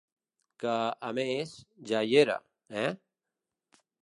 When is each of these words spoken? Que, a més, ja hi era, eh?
Que, 0.63 0.77
a 1.09 1.11
més, 1.19 1.53
ja 1.93 2.01
hi 2.09 2.19
era, 2.23 2.39
eh? 2.87 2.91